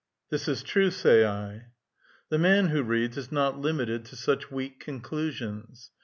[0.31, 1.67] ''This is true,'* say I.
[2.29, 5.91] The man who reads is not limited to such weak conclusions.